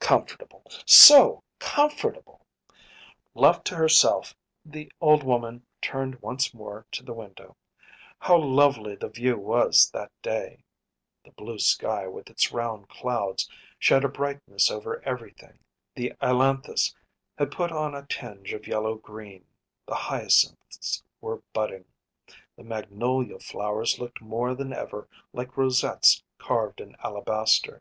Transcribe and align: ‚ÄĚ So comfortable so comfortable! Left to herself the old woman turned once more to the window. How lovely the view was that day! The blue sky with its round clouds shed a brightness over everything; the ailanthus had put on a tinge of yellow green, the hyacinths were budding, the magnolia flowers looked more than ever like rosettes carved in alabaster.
‚ÄĚ 0.00 0.08
So 0.08 0.10
comfortable 0.24 0.72
so 0.88 1.44
comfortable! 1.60 2.44
Left 3.36 3.64
to 3.66 3.76
herself 3.76 4.34
the 4.64 4.90
old 5.00 5.22
woman 5.22 5.64
turned 5.80 6.20
once 6.20 6.52
more 6.52 6.84
to 6.90 7.04
the 7.04 7.12
window. 7.12 7.56
How 8.18 8.38
lovely 8.38 8.96
the 8.96 9.08
view 9.08 9.38
was 9.38 9.88
that 9.92 10.10
day! 10.20 10.64
The 11.24 11.30
blue 11.30 11.60
sky 11.60 12.08
with 12.08 12.28
its 12.28 12.50
round 12.50 12.88
clouds 12.88 13.48
shed 13.78 14.02
a 14.02 14.08
brightness 14.08 14.68
over 14.68 15.00
everything; 15.04 15.60
the 15.94 16.12
ailanthus 16.20 16.92
had 17.38 17.52
put 17.52 17.70
on 17.70 17.94
a 17.94 18.04
tinge 18.06 18.52
of 18.54 18.66
yellow 18.66 18.96
green, 18.96 19.46
the 19.86 19.94
hyacinths 19.94 21.04
were 21.20 21.40
budding, 21.52 21.84
the 22.56 22.64
magnolia 22.64 23.38
flowers 23.38 24.00
looked 24.00 24.20
more 24.20 24.56
than 24.56 24.72
ever 24.72 25.06
like 25.32 25.56
rosettes 25.56 26.20
carved 26.36 26.80
in 26.80 26.96
alabaster. 27.04 27.80